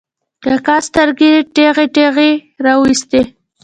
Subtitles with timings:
[0.43, 2.31] کاکا سترګې ټېغې ټېغې
[2.65, 3.21] را وایستې.